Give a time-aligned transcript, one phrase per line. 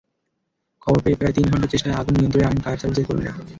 [0.83, 3.33] খবর পেয়ে প্রায় তিন ঘণ্টার চেষ্টায় আগুন নিয়ন্ত্রণে আনেন ফায়ার সার্ভিসের কর্মীরা।